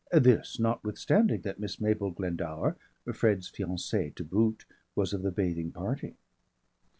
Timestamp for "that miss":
1.41-1.79